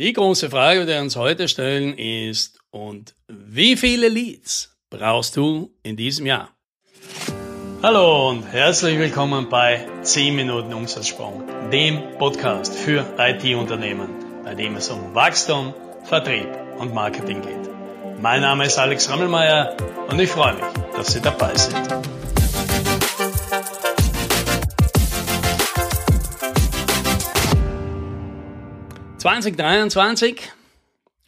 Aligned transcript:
Die 0.00 0.14
große 0.14 0.48
Frage, 0.48 0.86
die 0.86 0.92
wir 0.92 1.00
uns 1.02 1.14
heute 1.14 1.46
stellen, 1.46 1.92
ist, 1.98 2.58
und 2.70 3.14
wie 3.28 3.76
viele 3.76 4.08
Leads 4.08 4.74
brauchst 4.88 5.36
du 5.36 5.74
in 5.82 5.94
diesem 5.94 6.24
Jahr? 6.24 6.48
Hallo 7.82 8.30
und 8.30 8.44
herzlich 8.44 8.98
willkommen 8.98 9.50
bei 9.50 9.86
10 10.00 10.34
Minuten 10.34 10.72
Umsatzsprung, 10.72 11.42
dem 11.70 12.16
Podcast 12.16 12.74
für 12.74 13.04
IT-Unternehmen, 13.18 14.08
bei 14.42 14.54
dem 14.54 14.76
es 14.76 14.88
um 14.88 15.14
Wachstum, 15.14 15.74
Vertrieb 16.04 16.48
und 16.78 16.94
Marketing 16.94 17.42
geht. 17.42 17.68
Mein 18.22 18.40
Name 18.40 18.64
ist 18.64 18.78
Alex 18.78 19.10
Rammelmeier 19.10 19.76
und 20.08 20.18
ich 20.18 20.30
freue 20.30 20.54
mich, 20.54 20.64
dass 20.96 21.12
Sie 21.12 21.20
dabei 21.20 21.54
sind. 21.54 22.19
2023 29.20 30.40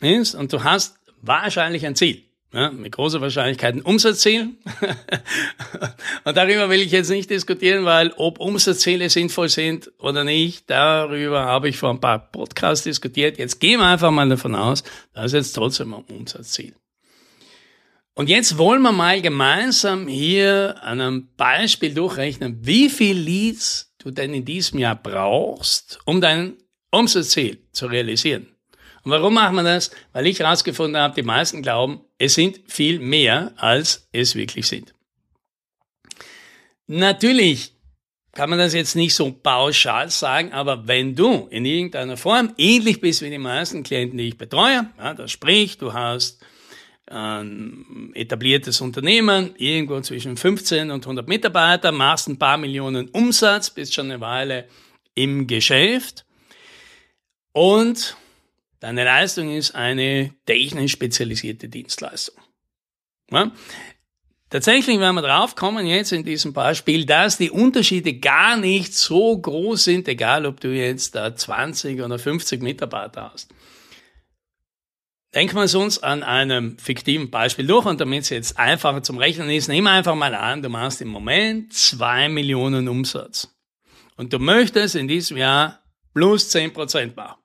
ist, 0.00 0.34
und 0.34 0.50
du 0.50 0.64
hast 0.64 0.96
wahrscheinlich 1.20 1.84
ein 1.84 1.94
Ziel. 1.94 2.24
Ja, 2.54 2.70
mit 2.70 2.92
großer 2.92 3.20
Wahrscheinlichkeit 3.20 3.74
ein 3.74 3.82
Umsatzziel. 3.82 4.50
und 6.24 6.36
darüber 6.36 6.68
will 6.68 6.80
ich 6.80 6.90
jetzt 6.90 7.10
nicht 7.10 7.28
diskutieren, 7.30 7.84
weil 7.84 8.12
ob 8.16 8.40
Umsatzziele 8.40 9.08
sinnvoll 9.08 9.48
sind 9.48 9.90
oder 9.98 10.24
nicht, 10.24 10.68
darüber 10.68 11.44
habe 11.44 11.68
ich 11.68 11.76
vor 11.76 11.90
ein 11.90 12.00
paar 12.00 12.18
Podcasts 12.18 12.84
diskutiert. 12.84 13.38
Jetzt 13.38 13.60
gehen 13.60 13.80
wir 13.80 13.86
einfach 13.86 14.10
mal 14.10 14.28
davon 14.28 14.54
aus, 14.54 14.84
das 15.12 15.26
ist 15.26 15.32
jetzt 15.32 15.52
trotzdem 15.52 15.94
ein 15.94 16.04
Umsatzziel. 16.04 16.74
Und 18.14 18.28
jetzt 18.28 18.58
wollen 18.58 18.82
wir 18.82 18.92
mal 18.92 19.20
gemeinsam 19.22 20.08
hier 20.08 20.76
an 20.82 21.00
einem 21.00 21.28
Beispiel 21.36 21.94
durchrechnen, 21.94 22.58
wie 22.60 22.90
viel 22.90 23.16
Leads 23.16 23.94
du 23.98 24.10
denn 24.10 24.34
in 24.34 24.44
diesem 24.44 24.78
Jahr 24.78 24.96
brauchst, 24.96 26.00
um 26.04 26.20
dein 26.20 26.61
Umsatzziel 26.92 27.58
zu 27.72 27.86
realisieren. 27.86 28.46
Und 29.04 29.10
warum 29.10 29.34
machen 29.34 29.56
wir 29.56 29.64
das? 29.64 29.90
Weil 30.12 30.28
ich 30.28 30.38
herausgefunden 30.38 31.00
habe, 31.00 31.14
die 31.14 31.26
meisten 31.26 31.62
glauben, 31.62 32.00
es 32.18 32.34
sind 32.34 32.60
viel 32.68 33.00
mehr, 33.00 33.52
als 33.56 34.08
es 34.12 34.36
wirklich 34.36 34.66
sind. 34.66 34.94
Natürlich 36.86 37.72
kann 38.32 38.48
man 38.48 38.58
das 38.58 38.74
jetzt 38.74 38.94
nicht 38.94 39.14
so 39.14 39.30
pauschal 39.32 40.10
sagen, 40.10 40.52
aber 40.52 40.86
wenn 40.86 41.14
du 41.14 41.48
in 41.50 41.64
irgendeiner 41.64 42.16
Form 42.16 42.54
ähnlich 42.56 43.00
bist 43.00 43.22
wie 43.22 43.30
die 43.30 43.38
meisten 43.38 43.82
Klienten, 43.82 44.18
die 44.18 44.28
ich 44.28 44.38
betreue, 44.38 44.88
ja, 44.98 45.14
das 45.14 45.30
sprich, 45.30 45.78
du 45.78 45.92
hast 45.92 46.40
ein 47.06 48.12
etabliertes 48.14 48.80
Unternehmen, 48.80 49.54
irgendwo 49.58 50.00
zwischen 50.00 50.36
15 50.36 50.90
und 50.90 51.04
100 51.04 51.28
Mitarbeiter, 51.28 51.92
machst 51.92 52.28
ein 52.28 52.38
paar 52.38 52.56
Millionen 52.56 53.08
Umsatz, 53.08 53.68
bist 53.70 53.92
schon 53.92 54.10
eine 54.10 54.20
Weile 54.20 54.66
im 55.14 55.46
Geschäft, 55.46 56.24
und 57.52 58.16
deine 58.80 59.04
Leistung 59.04 59.50
ist 59.54 59.74
eine 59.74 60.34
technisch 60.46 60.92
spezialisierte 60.92 61.68
Dienstleistung. 61.68 62.42
Ja? 63.30 63.52
Tatsächlich 64.52 64.98
werden 64.98 65.14
wir 65.16 65.22
draufkommen 65.22 65.86
jetzt 65.86 66.12
in 66.12 66.24
diesem 66.24 66.52
Beispiel, 66.52 67.06
dass 67.06 67.38
die 67.38 67.50
Unterschiede 67.50 68.18
gar 68.18 68.58
nicht 68.58 68.92
so 68.92 69.38
groß 69.38 69.82
sind, 69.82 70.08
egal 70.08 70.44
ob 70.44 70.60
du 70.60 70.68
jetzt 70.68 71.14
da 71.14 71.34
20 71.34 72.02
oder 72.02 72.18
50 72.18 72.60
Mitarbeiter 72.60 73.32
hast. 73.32 73.48
Denken 75.34 75.56
wir 75.56 75.62
es 75.62 75.74
uns 75.74 76.02
an 76.02 76.22
einem 76.22 76.76
fiktiven 76.76 77.30
Beispiel 77.30 77.66
durch 77.66 77.86
und 77.86 78.02
damit 78.02 78.24
es 78.24 78.28
jetzt 78.28 78.58
einfacher 78.58 79.02
zum 79.02 79.16
Rechnen 79.16 79.48
ist, 79.48 79.68
wir 79.68 79.90
einfach 79.90 80.14
mal 80.14 80.34
an, 80.34 80.60
du 80.60 80.68
machst 80.68 81.00
im 81.00 81.08
Moment 81.08 81.72
zwei 81.72 82.28
Millionen 82.28 82.86
Umsatz. 82.86 83.48
Und 84.18 84.34
du 84.34 84.38
möchtest 84.38 84.94
in 84.94 85.08
diesem 85.08 85.38
Jahr 85.38 85.82
plus 86.12 86.50
zehn 86.50 86.74
Prozent 86.74 87.16
machen. 87.16 87.41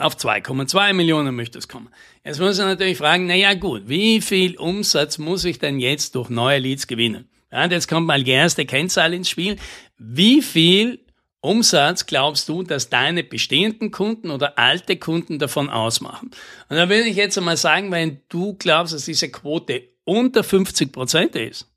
Auf 0.00 0.16
2,2 0.16 0.94
Millionen 0.94 1.36
möchte 1.36 1.58
es 1.58 1.68
kommen. 1.68 1.90
Jetzt 2.24 2.40
muss 2.40 2.56
man 2.56 2.68
natürlich 2.68 2.96
fragen, 2.96 3.26
na 3.26 3.34
ja 3.34 3.52
gut, 3.52 3.82
wie 3.86 4.22
viel 4.22 4.56
Umsatz 4.56 5.18
muss 5.18 5.44
ich 5.44 5.58
denn 5.58 5.78
jetzt 5.78 6.14
durch 6.14 6.30
neue 6.30 6.58
Leads 6.58 6.86
gewinnen? 6.86 7.28
Ja, 7.52 7.64
und 7.64 7.72
jetzt 7.72 7.86
kommt 7.86 8.06
mal 8.06 8.22
die 8.22 8.30
erste 8.30 8.64
Kennzahl 8.64 9.12
ins 9.12 9.28
Spiel. 9.28 9.56
Wie 9.98 10.40
viel 10.40 11.04
Umsatz 11.40 12.06
glaubst 12.06 12.48
du, 12.48 12.62
dass 12.62 12.88
deine 12.88 13.24
bestehenden 13.24 13.90
Kunden 13.90 14.30
oder 14.30 14.58
alte 14.58 14.96
Kunden 14.96 15.38
davon 15.38 15.68
ausmachen? 15.68 16.30
Und 16.70 16.76
da 16.76 16.88
würde 16.88 17.08
ich 17.08 17.16
jetzt 17.16 17.36
einmal 17.36 17.58
sagen, 17.58 17.90
wenn 17.90 18.22
du 18.30 18.54
glaubst, 18.54 18.94
dass 18.94 19.04
diese 19.04 19.30
Quote 19.30 19.82
unter 20.04 20.42
50 20.42 20.92
Prozent 20.92 21.36
ist, 21.36 21.70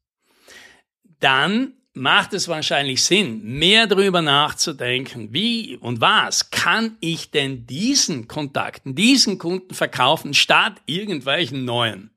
dann 1.19 1.73
macht 1.93 2.33
es 2.33 2.47
wahrscheinlich 2.47 3.03
Sinn, 3.03 3.43
mehr 3.43 3.87
darüber 3.87 4.21
nachzudenken, 4.21 5.29
wie 5.31 5.77
und 5.77 6.01
was 6.01 6.49
kann 6.49 6.97
ich 6.99 7.31
denn 7.31 7.67
diesen 7.67 8.27
Kontakten, 8.27 8.95
diesen 8.95 9.37
Kunden 9.37 9.73
verkaufen, 9.75 10.33
statt 10.33 10.81
irgendwelchen 10.85 11.65
neuen. 11.65 12.09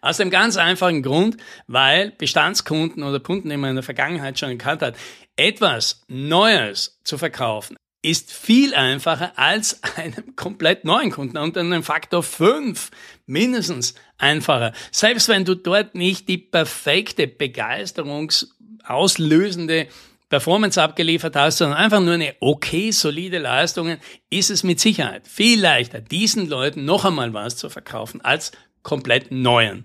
Aus 0.00 0.16
dem 0.16 0.30
ganz 0.30 0.56
einfachen 0.56 1.02
Grund, 1.02 1.36
weil 1.66 2.12
Bestandskunden 2.12 3.02
oder 3.02 3.20
Kunden, 3.20 3.50
die 3.50 3.56
man 3.56 3.70
in 3.70 3.76
der 3.76 3.82
Vergangenheit 3.82 4.38
schon 4.38 4.50
gekannt 4.50 4.80
hat, 4.80 4.96
etwas 5.36 6.02
Neues 6.08 7.00
zu 7.04 7.18
verkaufen, 7.18 7.76
ist 8.04 8.32
viel 8.32 8.74
einfacher 8.74 9.32
als 9.36 9.82
einem 9.96 10.36
komplett 10.36 10.84
neuen 10.84 11.10
Kunden 11.10 11.38
und 11.38 11.56
einem 11.56 11.82
Faktor 11.82 12.22
5 12.22 12.90
mindestens 13.26 13.94
einfacher. 14.18 14.72
Selbst 14.90 15.28
wenn 15.28 15.44
du 15.44 15.54
dort 15.54 15.94
nicht 15.94 16.28
die 16.28 16.38
perfekte 16.38 17.24
Begeisterungs- 17.24 18.53
auslösende 18.84 19.88
Performance 20.28 20.82
abgeliefert 20.82 21.36
hast, 21.36 21.58
sondern 21.58 21.78
einfach 21.78 22.00
nur 22.00 22.14
eine 22.14 22.34
okay, 22.40 22.90
solide 22.90 23.38
Leistung, 23.38 23.96
ist 24.30 24.50
es 24.50 24.62
mit 24.62 24.80
Sicherheit 24.80 25.28
viel 25.28 25.60
leichter, 25.60 26.00
diesen 26.00 26.48
Leuten 26.48 26.84
noch 26.84 27.04
einmal 27.04 27.32
was 27.32 27.56
zu 27.56 27.70
verkaufen, 27.70 28.20
als 28.22 28.52
komplett 28.82 29.30
neuen 29.30 29.84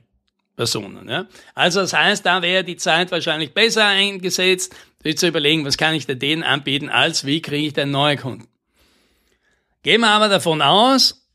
Personen. 0.55 1.07
Ja? 1.07 1.27
Also 1.55 1.81
das 1.81 1.93
heißt, 1.93 2.25
da 2.25 2.41
wäre 2.41 2.63
die 2.63 2.77
Zeit 2.77 3.11
wahrscheinlich 3.11 3.53
besser 3.53 3.85
eingesetzt, 3.85 4.75
sich 5.03 5.17
zu 5.17 5.27
überlegen, 5.27 5.65
was 5.65 5.77
kann 5.77 5.93
ich 5.93 6.05
denn 6.05 6.19
denen 6.19 6.43
anbieten, 6.43 6.89
als 6.89 7.25
wie 7.25 7.41
kriege 7.41 7.67
ich 7.67 7.73
denn 7.73 7.91
neue 7.91 8.17
Kunden. 8.17 8.47
Gehen 9.83 10.01
wir 10.01 10.09
aber 10.09 10.27
davon 10.27 10.61
aus, 10.61 11.25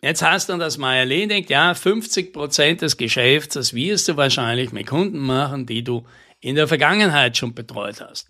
jetzt 0.00 0.22
hast 0.22 0.48
du 0.48 0.56
das 0.56 0.78
mal 0.78 0.96
erledigt, 0.96 1.50
ja, 1.50 1.74
50 1.74 2.32
Prozent 2.32 2.80
des 2.80 2.96
Geschäfts, 2.96 3.54
das 3.54 3.74
wirst 3.74 4.08
du 4.08 4.16
wahrscheinlich 4.16 4.72
mit 4.72 4.86
Kunden 4.86 5.18
machen, 5.18 5.66
die 5.66 5.84
du 5.84 6.06
in 6.40 6.56
der 6.56 6.68
Vergangenheit 6.68 7.36
schon 7.36 7.54
betreut 7.54 8.00
hast. 8.00 8.28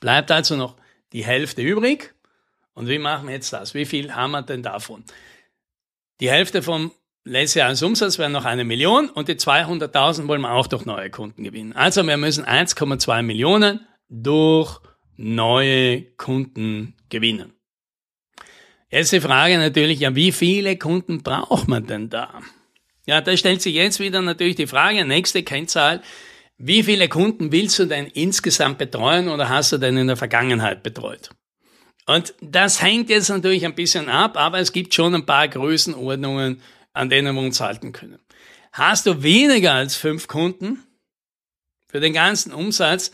Bleibt 0.00 0.30
also 0.30 0.56
noch 0.56 0.76
die 1.12 1.24
Hälfte 1.24 1.62
übrig. 1.62 2.14
Und 2.74 2.88
wie 2.88 2.98
machen 2.98 3.28
wir 3.28 3.34
jetzt 3.34 3.52
das? 3.52 3.74
Wie 3.74 3.84
viel 3.84 4.14
haben 4.14 4.30
wir 4.30 4.42
denn 4.42 4.62
davon? 4.62 5.04
Die 6.20 6.30
Hälfte 6.30 6.62
vom 6.62 6.92
Letztjahresumsatz 7.24 8.18
wären 8.18 8.32
noch 8.32 8.46
eine 8.46 8.64
Million 8.64 9.10
und 9.10 9.28
die 9.28 9.34
200.000 9.34 10.26
wollen 10.26 10.40
wir 10.40 10.52
auch 10.52 10.66
durch 10.66 10.86
neue 10.86 11.10
Kunden 11.10 11.44
gewinnen. 11.44 11.74
Also 11.74 12.06
wir 12.06 12.16
müssen 12.16 12.44
1,2 12.44 13.22
Millionen 13.22 13.86
durch 14.08 14.80
neue 15.16 16.02
Kunden 16.16 16.96
gewinnen. 17.10 17.52
Jetzt 18.90 19.12
die 19.12 19.20
Frage 19.20 19.58
natürlich, 19.58 20.00
ja, 20.00 20.14
wie 20.16 20.32
viele 20.32 20.76
Kunden 20.76 21.22
braucht 21.22 21.68
man 21.68 21.86
denn 21.86 22.08
da? 22.08 22.40
Ja, 23.06 23.20
da 23.20 23.36
stellt 23.36 23.62
sich 23.62 23.74
jetzt 23.74 24.00
wieder 24.00 24.22
natürlich 24.22 24.56
die 24.56 24.66
Frage, 24.66 25.04
nächste 25.04 25.42
Kennzahl, 25.42 26.02
wie 26.62 26.82
viele 26.82 27.08
Kunden 27.08 27.52
willst 27.52 27.78
du 27.78 27.86
denn 27.86 28.06
insgesamt 28.06 28.76
betreuen 28.76 29.28
oder 29.28 29.48
hast 29.48 29.72
du 29.72 29.78
denn 29.78 29.96
in 29.96 30.08
der 30.08 30.16
Vergangenheit 30.18 30.82
betreut? 30.82 31.30
Und 32.06 32.34
das 32.42 32.82
hängt 32.82 33.08
jetzt 33.08 33.30
natürlich 33.30 33.64
ein 33.64 33.74
bisschen 33.74 34.10
ab, 34.10 34.36
aber 34.36 34.58
es 34.58 34.72
gibt 34.72 34.92
schon 34.92 35.14
ein 35.14 35.24
paar 35.24 35.48
Größenordnungen, 35.48 36.60
an 36.92 37.08
denen 37.08 37.34
wir 37.34 37.40
uns 37.40 37.60
halten 37.60 37.92
können. 37.92 38.18
Hast 38.72 39.06
du 39.06 39.22
weniger 39.22 39.72
als 39.72 39.96
fünf 39.96 40.28
Kunden 40.28 40.84
für 41.88 42.00
den 42.00 42.12
ganzen 42.12 42.52
Umsatz, 42.52 43.10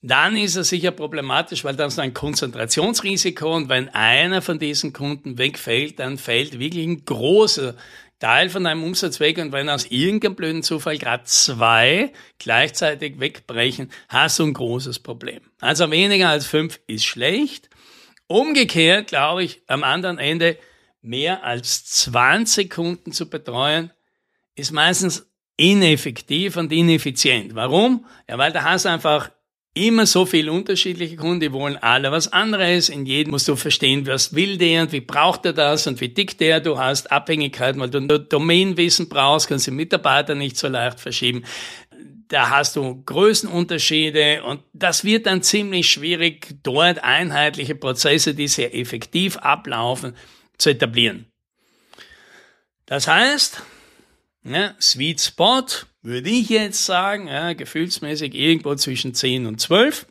dann 0.00 0.34
ist 0.36 0.56
es 0.56 0.70
sicher 0.70 0.90
problematisch, 0.90 1.64
weil 1.64 1.76
dann 1.76 1.88
ist 1.88 1.98
ein 1.98 2.14
Konzentrationsrisiko 2.14 3.56
und 3.56 3.68
wenn 3.68 3.90
einer 3.90 4.40
von 4.40 4.58
diesen 4.58 4.94
Kunden 4.94 5.36
wegfällt, 5.36 5.98
dann 5.98 6.16
fällt 6.16 6.58
wirklich 6.58 6.86
ein 6.86 7.04
großer 7.04 7.74
Teil 8.18 8.48
von 8.48 8.64
deinem 8.64 8.82
Umsatz 8.82 9.20
weg 9.20 9.38
und 9.38 9.52
wenn 9.52 9.68
aus 9.68 9.86
irgendeinem 9.86 10.36
blöden 10.36 10.62
Zufall 10.62 10.96
gerade 10.96 11.24
zwei 11.24 12.12
gleichzeitig 12.38 13.20
wegbrechen, 13.20 13.90
hast 14.08 14.38
du 14.38 14.44
ein 14.44 14.54
großes 14.54 15.00
Problem. 15.00 15.40
Also 15.60 15.90
weniger 15.90 16.30
als 16.30 16.46
fünf 16.46 16.80
ist 16.86 17.04
schlecht. 17.04 17.68
Umgekehrt 18.26 19.08
glaube 19.08 19.44
ich 19.44 19.62
am 19.66 19.84
anderen 19.84 20.18
Ende 20.18 20.58
mehr 21.02 21.44
als 21.44 21.84
20 21.84 22.70
Kunden 22.70 23.12
zu 23.12 23.28
betreuen, 23.28 23.92
ist 24.54 24.72
meistens 24.72 25.30
ineffektiv 25.56 26.56
und 26.56 26.72
ineffizient. 26.72 27.54
Warum? 27.54 28.06
Ja, 28.28 28.38
weil 28.38 28.52
da 28.52 28.62
hast 28.62 28.84
du 28.84 28.90
einfach 28.90 29.30
immer 29.76 30.06
so 30.06 30.24
viele 30.24 30.50
unterschiedliche 30.52 31.16
Kunden, 31.16 31.40
die 31.40 31.52
wollen 31.52 31.76
alle 31.76 32.10
was 32.10 32.32
anderes. 32.32 32.88
In 32.88 33.04
jedem 33.04 33.32
musst 33.32 33.46
du 33.46 33.56
verstehen, 33.56 34.06
was 34.06 34.34
will 34.34 34.56
der 34.56 34.82
und 34.82 34.92
wie 34.92 35.02
braucht 35.02 35.44
er 35.44 35.52
das 35.52 35.86
und 35.86 36.00
wie 36.00 36.08
dick 36.08 36.38
der. 36.38 36.60
Du 36.60 36.78
hast 36.78 37.12
Abhängigkeiten, 37.12 37.80
weil 37.80 37.90
du 37.90 38.00
nur 38.00 38.18
Domainwissen 38.18 39.08
brauchst, 39.08 39.48
kannst 39.48 39.66
die 39.66 39.72
Mitarbeiter 39.72 40.34
nicht 40.34 40.56
so 40.56 40.68
leicht 40.68 40.98
verschieben. 40.98 41.44
da 42.28 42.50
hast 42.50 42.74
du 42.74 43.02
Größenunterschiede 43.04 44.42
und 44.42 44.62
das 44.72 45.04
wird 45.04 45.26
dann 45.26 45.42
ziemlich 45.42 45.88
schwierig, 45.88 46.56
dort 46.62 47.04
einheitliche 47.04 47.74
Prozesse, 47.74 48.34
die 48.34 48.48
sehr 48.48 48.74
effektiv 48.74 49.36
ablaufen, 49.36 50.16
zu 50.58 50.70
etablieren. 50.70 51.26
Das 52.86 53.06
heißt, 53.06 53.62
ja, 54.44 54.74
Sweet 54.80 55.20
Spot 55.20 55.66
würde 56.06 56.30
ich 56.30 56.48
jetzt 56.48 56.86
sagen, 56.86 57.26
ja, 57.26 57.52
gefühlsmäßig 57.52 58.34
irgendwo 58.34 58.76
zwischen 58.76 59.12
10 59.12 59.46
und 59.46 59.60
12. 59.60 60.06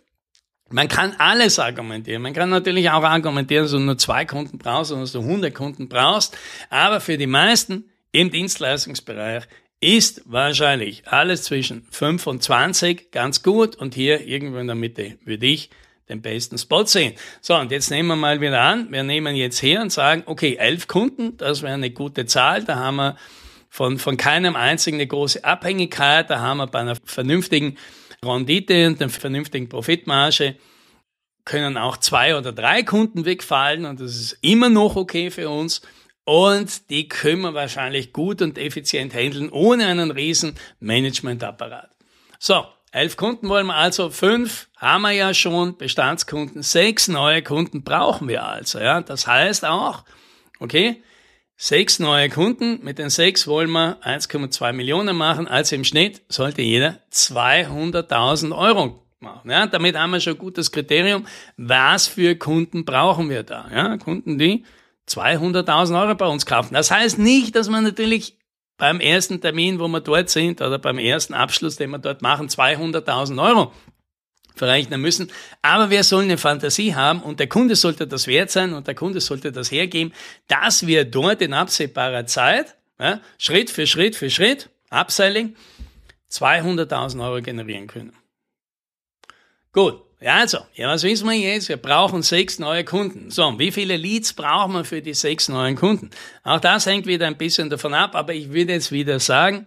Man 0.69 0.89
kann 0.89 1.15
alles 1.19 1.57
argumentieren. 1.57 2.21
Man 2.21 2.33
kann 2.33 2.49
natürlich 2.49 2.89
auch 2.89 3.03
argumentieren, 3.03 3.63
dass 3.63 3.71
du 3.71 3.79
nur 3.79 3.97
zwei 3.97 4.25
Kunden 4.25 4.57
brauchst 4.57 4.91
oder 4.91 5.01
dass 5.01 5.13
du 5.13 5.21
100 5.21 5.53
Kunden 5.53 5.87
brauchst. 5.87 6.37
Aber 6.69 6.99
für 6.99 7.17
die 7.17 7.27
meisten 7.27 7.85
im 8.11 8.29
Dienstleistungsbereich 8.29 9.43
ist 9.79 10.23
wahrscheinlich 10.25 11.07
alles 11.07 11.43
zwischen 11.43 11.87
5 11.91 12.27
und 12.27 12.43
20 12.43 13.11
ganz 13.11 13.41
gut 13.41 13.77
und 13.77 13.95
hier 13.95 14.25
irgendwo 14.27 14.57
in 14.57 14.67
der 14.67 14.75
Mitte 14.75 15.17
würde 15.23 15.45
ich 15.45 15.69
den 16.09 16.21
besten 16.21 16.57
Spot 16.57 16.85
sehen. 16.85 17.13
So, 17.41 17.55
und 17.55 17.71
jetzt 17.71 17.89
nehmen 17.89 18.09
wir 18.09 18.15
mal 18.15 18.41
wieder 18.41 18.61
an, 18.61 18.91
wir 18.91 19.03
nehmen 19.03 19.35
jetzt 19.35 19.61
her 19.61 19.81
und 19.81 19.91
sagen, 19.91 20.23
okay, 20.25 20.55
11 20.55 20.87
Kunden, 20.87 21.37
das 21.37 21.61
wäre 21.61 21.73
eine 21.73 21.91
gute 21.91 22.25
Zahl, 22.25 22.63
da 22.63 22.75
haben 22.75 22.97
wir 22.97 23.17
von, 23.75 23.97
von 23.99 24.15
keinem 24.15 24.55
einzigen 24.55 24.95
eine 24.95 25.05
große 25.05 25.43
Abhängigkeit, 25.43 26.29
da 26.29 26.39
haben 26.39 26.59
wir 26.59 26.67
bei 26.67 26.79
einer 26.79 26.95
vernünftigen 27.03 27.77
Rendite 28.23 28.87
und 28.87 29.01
einer 29.01 29.09
vernünftigen 29.09 29.67
Profitmarge 29.67 30.55
können 31.43 31.75
auch 31.77 31.97
zwei 31.97 32.37
oder 32.37 32.53
drei 32.53 32.83
Kunden 32.83 33.25
wegfallen 33.25 33.83
und 33.83 33.99
das 33.99 34.15
ist 34.15 34.37
immer 34.39 34.69
noch 34.69 34.95
okay 34.95 35.29
für 35.29 35.49
uns 35.49 35.81
und 36.23 36.89
die 36.89 37.09
können 37.09 37.41
wir 37.41 37.53
wahrscheinlich 37.53 38.13
gut 38.13 38.41
und 38.41 38.57
effizient 38.57 39.13
handeln, 39.13 39.49
ohne 39.49 39.87
einen 39.87 40.11
riesen 40.11 40.55
Managementapparat. 40.79 41.89
So, 42.39 42.65
elf 42.93 43.17
Kunden 43.17 43.49
wollen 43.49 43.67
wir 43.67 43.75
also, 43.75 44.09
fünf 44.09 44.69
haben 44.77 45.01
wir 45.01 45.11
ja 45.11 45.33
schon, 45.33 45.75
Bestandskunden, 45.75 46.63
sechs 46.63 47.09
neue 47.09 47.43
Kunden 47.43 47.83
brauchen 47.83 48.29
wir 48.29 48.45
also. 48.45 48.79
Ja, 48.79 49.01
das 49.01 49.27
heißt 49.27 49.65
auch, 49.65 50.05
okay, 50.61 51.03
sechs 51.57 51.99
neue 51.99 52.29
Kunden, 52.29 52.79
mit 52.83 52.99
den 52.99 53.09
sechs 53.09 53.47
wollen 53.47 53.71
wir 53.71 53.97
1,2 54.01 54.73
Millionen 54.73 55.15
machen, 55.15 55.47
also 55.47 55.75
im 55.75 55.83
Schnitt 55.83 56.21
sollte 56.27 56.61
jeder 56.61 56.99
200.000 57.11 58.55
Euro 58.55 59.05
machen. 59.19 59.49
Ja, 59.49 59.67
damit 59.67 59.97
haben 59.97 60.11
wir 60.11 60.19
schon 60.19 60.33
ein 60.33 60.39
gutes 60.39 60.71
Kriterium, 60.71 61.25
was 61.57 62.07
für 62.07 62.35
Kunden 62.35 62.85
brauchen 62.85 63.29
wir 63.29 63.43
da. 63.43 63.69
Ja, 63.73 63.97
Kunden, 63.97 64.37
die 64.37 64.65
200.000 65.07 66.01
Euro 66.01 66.15
bei 66.15 66.27
uns 66.27 66.45
kaufen. 66.45 66.73
Das 66.73 66.91
heißt 66.91 67.19
nicht, 67.19 67.55
dass 67.55 67.69
man 67.69 67.83
natürlich 67.83 68.37
beim 68.77 68.99
ersten 68.99 69.39
Termin, 69.39 69.79
wo 69.79 69.87
wir 69.87 70.01
dort 70.01 70.29
sind, 70.29 70.61
oder 70.61 70.79
beim 70.79 70.97
ersten 70.97 71.33
Abschluss, 71.33 71.77
den 71.77 71.91
wir 71.91 71.99
dort 71.99 72.21
machen, 72.21 72.47
200.000 72.47 73.41
Euro 73.41 73.71
verrechnen 74.55 75.01
müssen. 75.01 75.31
Aber 75.61 75.89
wir 75.89 76.03
sollen 76.03 76.25
eine 76.25 76.37
Fantasie 76.37 76.95
haben 76.95 77.21
und 77.21 77.39
der 77.39 77.47
Kunde 77.47 77.75
sollte 77.75 78.07
das 78.07 78.27
wert 78.27 78.51
sein 78.51 78.73
und 78.73 78.87
der 78.87 78.95
Kunde 78.95 79.21
sollte 79.21 79.51
das 79.51 79.71
hergeben, 79.71 80.13
dass 80.47 80.87
wir 80.87 81.05
dort 81.05 81.41
in 81.41 81.53
absehbarer 81.53 82.25
Zeit, 82.25 82.75
ja, 82.99 83.21
Schritt 83.37 83.69
für 83.69 83.87
Schritt 83.87 84.15
für 84.15 84.29
Schritt, 84.29 84.69
Upselling, 84.89 85.55
200.000 86.31 87.23
Euro 87.23 87.41
generieren 87.41 87.87
können. 87.87 88.13
Gut, 89.71 90.01
ja, 90.21 90.37
also, 90.37 90.59
ja, 90.73 90.87
was 90.87 91.03
wissen 91.03 91.27
wir 91.27 91.35
jetzt? 91.35 91.69
Wir 91.69 91.77
brauchen 91.77 92.23
sechs 92.23 92.57
neue 92.57 92.85
Kunden. 92.85 93.29
So, 93.29 93.59
wie 93.59 93.71
viele 93.71 93.97
Leads 93.97 94.33
brauchen 94.33 94.73
wir 94.73 94.85
für 94.85 95.01
die 95.01 95.13
sechs 95.13 95.49
neuen 95.49 95.75
Kunden? 95.75 96.09
Auch 96.43 96.59
das 96.59 96.85
hängt 96.85 97.05
wieder 97.05 97.27
ein 97.27 97.37
bisschen 97.37 97.69
davon 97.69 97.93
ab, 97.93 98.15
aber 98.15 98.33
ich 98.33 98.51
würde 98.51 98.73
jetzt 98.73 98.91
wieder 98.91 99.19
sagen, 99.19 99.65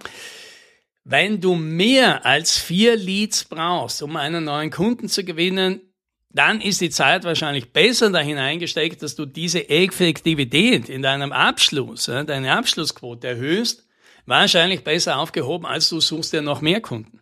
wenn 1.10 1.40
du 1.40 1.54
mehr 1.54 2.26
als 2.26 2.58
vier 2.58 2.94
Leads 2.94 3.46
brauchst, 3.46 4.02
um 4.02 4.16
einen 4.16 4.44
neuen 4.44 4.70
Kunden 4.70 5.08
zu 5.08 5.24
gewinnen, 5.24 5.80
dann 6.28 6.60
ist 6.60 6.82
die 6.82 6.90
Zeit 6.90 7.24
wahrscheinlich 7.24 7.72
besser 7.72 8.10
dahin 8.10 8.36
eingesteckt, 8.36 9.02
dass 9.02 9.16
du 9.16 9.24
diese 9.24 9.70
Effektivität 9.70 10.90
in 10.90 11.00
deinem 11.00 11.32
Abschluss, 11.32 12.04
deine 12.04 12.52
Abschlussquote 12.54 13.26
erhöhst, 13.26 13.86
wahrscheinlich 14.26 14.84
besser 14.84 15.18
aufgehoben, 15.18 15.64
als 15.64 15.88
du 15.88 15.98
suchst 15.98 16.34
dir 16.34 16.42
noch 16.42 16.60
mehr 16.60 16.82
Kunden. 16.82 17.20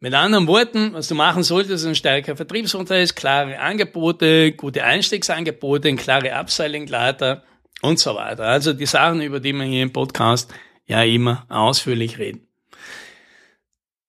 Mit 0.00 0.14
anderen 0.14 0.48
Worten, 0.48 0.94
was 0.94 1.06
du 1.06 1.14
machen 1.14 1.44
solltest, 1.44 1.84
ist 1.84 1.86
ein 1.86 1.94
stärkerer 1.94 2.34
Vertriebsunterricht, 2.34 3.14
klare 3.14 3.60
Angebote, 3.60 4.50
gute 4.50 4.82
Einstiegsangebote, 4.82 5.94
klare 5.94 6.32
Upselling-Leiter 6.32 7.44
und 7.82 8.00
so 8.00 8.16
weiter. 8.16 8.46
Also 8.46 8.72
die 8.72 8.84
Sachen, 8.84 9.22
über 9.22 9.38
die 9.38 9.52
wir 9.52 9.64
hier 9.64 9.84
im 9.84 9.92
Podcast 9.92 10.52
ja 10.86 11.02
immer 11.02 11.46
ausführlich 11.48 12.18
reden. 12.18 12.46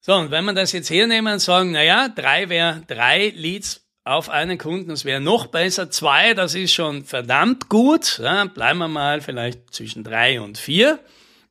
So, 0.02 0.14
und 0.16 0.32
wenn 0.32 0.46
wir 0.46 0.54
das 0.54 0.72
jetzt 0.72 0.90
hernehmen 0.90 1.34
und 1.34 1.40
sagen, 1.40 1.72
naja, 1.72 2.10
drei 2.10 2.50
wäre 2.50 2.84
drei 2.88 3.34
Leads 3.36 3.88
auf 4.04 4.30
einen 4.30 4.58
Kunden, 4.60 4.90
das 4.90 5.04
wäre 5.04 5.20
noch 5.20 5.48
besser. 5.48 5.90
Zwei, 5.90 6.36
das 6.36 6.54
ist 6.54 6.74
schon 6.74 7.06
verdammt 7.06 7.70
gut. 7.70 8.20
Ja, 8.20 8.46
bleiben 8.46 8.78
wir 8.80 8.88
mal 8.88 9.22
vielleicht 9.22 9.74
zwischen 9.74 10.04
drei 10.04 10.40
und 10.40 10.60
vier. 10.60 11.00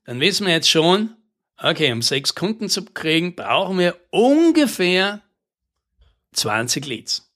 Dann 0.04 0.20
wissen 0.20 0.46
wir 0.46 0.52
jetzt 0.52 0.70
schon, 0.70 1.16
Okay, 1.56 1.92
um 1.92 2.02
sechs 2.02 2.34
Kunden 2.34 2.68
zu 2.68 2.84
kriegen, 2.84 3.36
brauchen 3.36 3.78
wir 3.78 3.96
ungefähr 4.10 5.22
20 6.32 6.84
Leads. 6.86 7.32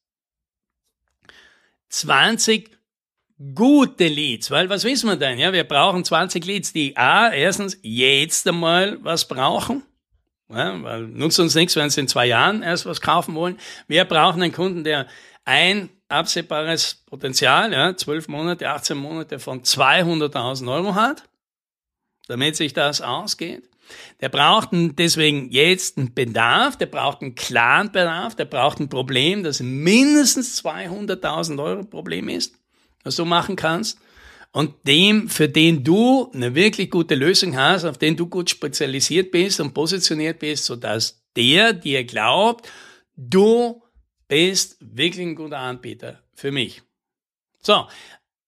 20 1.88 2.78
gute 3.55 4.08
Leads, 4.08 4.50
weil 4.50 4.69
was 4.69 4.85
wissen 4.85 5.08
wir 5.08 5.17
denn? 5.17 5.38
Ja, 5.38 5.52
wir 5.52 5.64
brauchen 5.64 6.05
20 6.05 6.44
Leads, 6.44 6.73
die 6.73 6.96
A, 6.96 7.31
erstens 7.31 7.79
jetzt 7.82 8.46
einmal 8.49 8.99
was 9.02 9.29
brauchen. 9.29 9.82
Ja, 10.50 10.82
weil 10.82 11.02
nutzt 11.02 11.38
uns 11.38 11.55
nichts, 11.55 11.76
wenn 11.76 11.90
sie 11.90 12.00
in 12.00 12.08
zwei 12.08 12.26
Jahren 12.26 12.62
erst 12.62 12.87
was 12.87 13.00
kaufen 13.00 13.35
wollen. 13.35 13.58
Wir 13.87 14.05
brauchen 14.05 14.43
einen 14.43 14.52
Kunden, 14.52 14.82
der 14.82 15.06
ein 15.44 15.90
absehbares 16.08 17.02
Potenzial, 17.06 17.73
ja, 17.73 17.94
12 17.94 18.29
Monate, 18.29 18.69
18 18.69 18.96
Monate 18.96 19.38
von 19.38 19.62
200.000 19.62 20.73
Euro 20.73 20.94
hat, 20.94 21.25
damit 22.29 22.56
sich 22.56 22.73
das 22.73 23.00
ausgeht. 23.02 23.69
Der 24.20 24.29
braucht 24.29 24.69
deswegen 24.73 25.50
jetzt 25.50 25.96
einen 25.96 26.14
Bedarf, 26.14 26.76
der 26.76 26.87
braucht 26.87 27.23
einen 27.23 27.35
klaren 27.35 27.93
Bedarf, 27.93 28.35
der 28.35 28.44
braucht 28.44 28.81
ein 28.81 28.88
Problem, 28.88 29.43
das 29.43 29.61
mindestens 29.61 30.62
200.000 30.62 31.62
Euro 31.62 31.85
Problem 31.85 32.29
ist, 32.29 32.55
was 33.05 33.17
du 33.17 33.25
machen 33.25 33.56
kannst. 33.56 33.99
Und 34.53 34.75
dem, 34.87 35.29
für 35.29 35.49
den 35.49 35.85
du 35.85 36.31
eine 36.33 36.55
wirklich 36.55 36.91
gute 36.91 37.15
Lösung 37.15 37.56
hast, 37.56 37.85
auf 37.85 37.99
den 37.99 38.17
du 38.17 38.27
gut 38.27 38.49
spezialisiert 38.50 39.31
bist 39.31 39.61
und 39.61 39.75
positioniert 39.75 40.39
bist, 40.39 40.65
sodass 40.65 41.23
der 41.37 41.73
dir 41.73 42.05
glaubt, 42.05 42.69
du 43.17 43.83
bist 44.27 44.77
wirklich 44.81 45.27
ein 45.27 45.35
guter 45.35 45.59
Anbieter 45.59 46.23
für 46.35 46.50
mich. 46.50 46.83
So, 47.61 47.87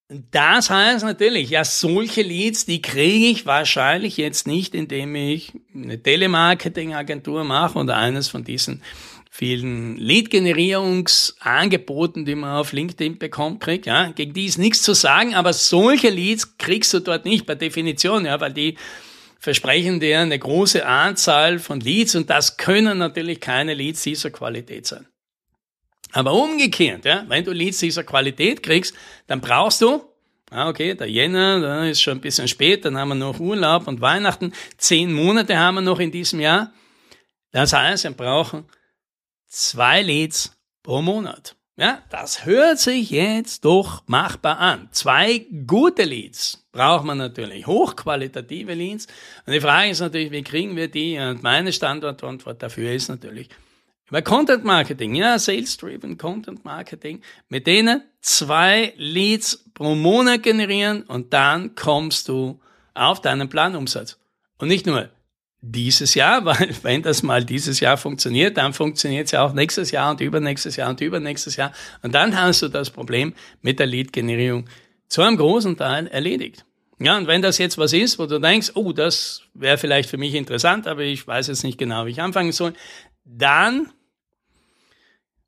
das 0.09 0.71
heißt 0.71 1.05
natürlich, 1.05 1.51
ja, 1.51 1.65
solche 1.65 2.23
Leads, 2.23 2.67
die 2.67 2.83
kriege 2.83 3.27
ich 3.27 3.47
wahrscheinlich 3.47 4.17
jetzt 4.17 4.47
nicht, 4.47 4.75
indem 4.75 5.15
ich 5.15 5.53
eine 5.73 6.03
Telemarketing-Agentur 6.03 7.45
mache 7.45 7.79
oder 7.79 7.97
eines 7.97 8.29
von 8.29 8.43
diesen 8.43 8.83
vielen 9.33 9.97
Lead-Generierungsangeboten, 9.97 12.25
die 12.25 12.35
man 12.35 12.57
auf 12.57 12.73
LinkedIn 12.73 13.19
bekommt, 13.19 13.61
kriegt. 13.61 13.87
Ja, 13.87 14.11
gegen 14.11 14.33
die 14.35 14.47
ist 14.47 14.59
nichts 14.59 14.83
zu 14.83 14.93
sagen, 14.93 15.37
aber 15.37 15.53
solche 15.53 16.11
Leads 16.11 16.59
kriegst 16.59 16.93
du 16.93 16.99
dort 16.99 17.25
nicht 17.25 17.47
per 17.47 17.55
Definition, 17.55 18.27
ja, 18.27 18.41
weil 18.41 18.53
die 18.53 18.77
versprechen 19.39 20.01
dir 20.01 20.19
eine 20.19 20.37
große 20.39 20.85
Anzahl 20.85 21.61
von 21.61 21.81
Leads 21.81 22.17
und 22.17 22.29
das 22.29 22.59
können 22.59 22.99
natürlich 22.99 23.41
keine 23.41 23.73
Leads 23.73 24.03
dieser 24.03 24.31
Qualität 24.31 24.87
sein. 24.87 25.07
Aber 26.13 26.33
umgekehrt, 26.33 27.05
ja, 27.05 27.25
wenn 27.29 27.45
du 27.45 27.53
Leads 27.53 27.79
dieser 27.79 28.03
Qualität 28.03 28.65
kriegst, 28.65 28.97
dann 29.29 29.41
brauchst 29.41 29.81
du, 29.81 30.03
ah, 30.51 30.69
okay, 30.69 30.95
der 30.95 31.09
Jänner, 31.09 31.61
da 31.61 31.87
ist 31.87 32.03
schon 32.03 32.19
ein 32.19 32.21
bisschen 32.21 32.49
spät, 32.49 32.85
dann 32.85 32.99
haben 32.99 33.11
wir 33.11 33.15
noch 33.15 33.39
Urlaub 33.39 33.87
und 33.87 34.01
Weihnachten, 34.01 34.53
zehn 34.77 35.13
Monate 35.13 35.57
haben 35.57 35.77
wir 35.77 35.83
noch 35.83 36.01
in 36.01 36.11
diesem 36.11 36.41
Jahr. 36.41 36.73
Das 37.53 37.73
heißt, 37.73 38.03
wir 38.05 38.11
brauchen 38.11 38.65
zwei 39.51 40.01
Leads 40.01 40.57
pro 40.83 41.03
Monat. 41.03 41.57
Ja, 41.77 42.03
das 42.11 42.45
hört 42.45 42.79
sich 42.79 43.11
jetzt 43.11 43.65
doch 43.65 44.03
machbar 44.07 44.59
an. 44.59 44.89
Zwei 44.93 45.47
gute 45.67 46.05
Leads 46.05 46.67
braucht 46.73 47.05
man 47.05 47.19
natürlich, 47.19 47.67
hochqualitative 47.67 48.75
Leads. 48.75 49.07
Und 49.47 49.53
die 49.53 49.61
Frage 49.61 49.91
ist 49.91 50.01
natürlich, 50.01 50.31
wie 50.31 50.43
kriegen 50.43 50.77
wir 50.77 50.89
die? 50.89 51.19
Und 51.19 51.43
meine 51.43 51.73
Standortantwort 51.73 52.63
dafür 52.63 52.93
ist 52.93 53.09
natürlich, 53.09 53.49
über 54.09 54.23
Content 54.23 54.65
Marketing, 54.65 55.15
ja, 55.15 55.39
Sales-Driven 55.39 56.19
Content 56.19 56.65
Marketing, 56.65 57.23
mit 57.49 57.67
denen 57.67 58.03
zwei 58.21 58.93
Leads 58.97 59.65
pro 59.73 59.95
Monat 59.95 60.43
generieren 60.43 61.03
und 61.05 61.33
dann 61.33 61.75
kommst 61.77 62.29
du 62.29 62.61
auf 62.93 63.21
deinen 63.21 63.49
Planumsatz. 63.49 64.19
Und 64.59 64.69
nicht 64.69 64.85
nur 64.85 65.09
dieses 65.63 66.15
Jahr, 66.15 66.45
weil 66.45 66.71
wenn 66.83 67.03
das 67.03 67.23
mal 67.23 67.45
dieses 67.45 67.81
Jahr 67.81 67.97
funktioniert, 67.97 68.57
dann 68.57 68.73
funktioniert 68.73 69.27
es 69.27 69.33
ja 69.33 69.45
auch 69.45 69.53
nächstes 69.53 69.91
Jahr 69.91 70.11
und 70.11 70.21
übernächstes 70.21 70.77
Jahr 70.77 70.91
und 70.91 71.01
übernächstes 71.01 71.57
Jahr. 71.57 71.73
Und 72.03 72.15
dann 72.15 72.41
hast 72.41 72.63
du 72.63 72.69
das 72.69 72.91
Problem 72.91 73.35
mit 73.63 73.79
der 73.79 73.87
Lead-Generierung 73.87 74.67
zu 75.09 75.23
einem 75.23 75.37
großen 75.37 75.77
Teil 75.77 76.07
erledigt. 76.07 76.65
Ja, 77.03 77.17
und 77.17 77.27
wenn 77.27 77.41
das 77.41 77.57
jetzt 77.59 77.79
was 77.79 77.95
ist, 77.95 78.19
wo 78.19 78.27
du 78.27 78.39
denkst, 78.39 78.73
oh, 78.75 78.93
das 78.93 79.43
wäre 79.55 79.79
vielleicht 79.79 80.11
für 80.11 80.19
mich 80.19 80.35
interessant, 80.35 80.87
aber 80.87 81.03
ich 81.03 81.27
weiß 81.27 81.47
jetzt 81.47 81.65
nicht 81.65 81.79
genau, 81.79 82.05
wie 82.05 82.11
ich 82.11 82.21
anfangen 82.21 82.53
soll, 82.53 82.75
dann 83.25 83.91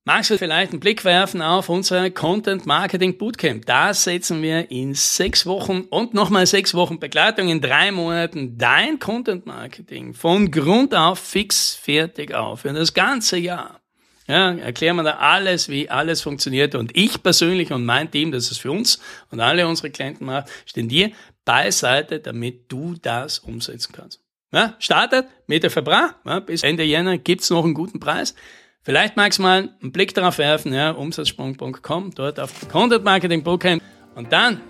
magst 0.05 0.31
du 0.31 0.39
vielleicht 0.39 0.73
einen 0.73 0.81
Blick 0.81 1.05
werfen 1.05 1.43
auf 1.43 1.69
unser 1.69 2.11
Content 2.11 2.67
Marketing 2.67 3.19
Bootcamp. 3.19 3.67
Da 3.67 3.95
setzen 3.95 4.43
wir 4.43 4.71
in 4.71 4.95
sechs 4.95 5.47
Wochen 5.47 5.83
und 5.91 6.15
nochmal 6.15 6.47
sechs 6.47 6.75
Wochen 6.75 6.99
Begleitung 6.99 7.49
in 7.49 7.61
drei 7.61 7.93
Monaten 7.93 8.59
dein 8.59 8.99
Content 8.99 9.47
Marketing 9.47 10.15
von 10.15 10.51
Grund 10.51 10.95
auf 10.95 11.19
fix 11.19 11.75
fertig 11.75 12.35
auf 12.35 12.61
für 12.61 12.73
das 12.73 12.95
ganze 12.95 13.39
Jahr. 13.39 13.81
Ja, 14.29 14.53
erklären 14.53 14.97
wir 14.97 15.03
da 15.03 15.17
alles, 15.19 15.69
wie 15.69 15.91
alles 15.91 16.21
funktioniert. 16.21 16.75
Und 16.75 16.97
ich 16.97 17.23
persönlich 17.23 17.73
und 17.73 17.85
mein 17.85 18.11
Team, 18.11 18.33
das 18.33 18.51
ist 18.51 18.59
für 18.59 18.71
uns 18.71 19.01
und 19.31 19.41
alle 19.41 19.67
unsere 19.67 19.91
Klienten 19.91 20.27
macht, 20.27 20.49
stehen 20.65 20.89
dir 20.89 21.11
beiseite, 21.45 22.21
damit 22.21 22.71
du 22.71 22.95
das 23.01 23.41
umsetzen 23.41 23.93
kannst. 23.93 24.21
Ja, 24.53 24.77
startet 24.79 25.27
mit 25.47 25.63
der 25.63 25.71
Verbrauch. 25.71 26.13
Ja, 26.25 26.41
bis 26.41 26.63
Ende 26.63 26.85
Jänner 26.85 27.19
gibt's 27.19 27.51
noch 27.51 27.65
einen 27.65 27.75
guten 27.75 28.01
Preis. 28.01 28.35
Vielleicht 28.85 29.17
magst 29.17 29.39
du 29.39 29.43
mal 29.43 29.71
einen 29.81 29.93
Blick 29.93 30.13
darauf 30.13 30.39
werfen, 30.39 30.75
ja, 30.75 30.91
umsatzsprung.com, 30.91 32.11
dort 32.15 32.41
auf 32.41 32.69
Content 32.69 33.05
Marketing 33.05 33.43
Bootcamp. 33.43 33.81
Und 34.17 34.33
dann 34.33 34.61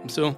kommst 0.00 0.18
du 0.18 0.34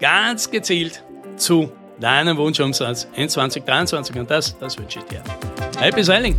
ganz 0.00 0.50
gezielt 0.50 1.04
zu 1.36 1.70
deinem 2.00 2.36
Wunschumsatz 2.36 3.06
in 3.14 3.28
2023. 3.28 4.16
Und 4.16 4.30
das, 4.30 4.58
das 4.58 4.76
wünsche 4.76 4.98
ich 4.98 5.04
dir. 5.04 5.22
Happy 5.78 6.02
Selling! 6.02 6.36